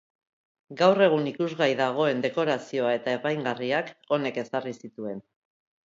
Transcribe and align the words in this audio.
Gaur 0.79 1.03
egun 1.07 1.27
ikusgai 1.31 1.67
dagoen 1.83 2.25
dekorazioa 2.25 2.97
eta 3.03 3.17
apaingarriak 3.21 3.97
honek 4.17 4.45
ezarri 4.47 4.79
zituen. 4.85 5.27